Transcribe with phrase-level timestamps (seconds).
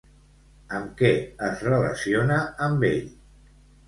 [0.77, 1.11] Amb què
[1.47, 3.05] es relaciona amb ell?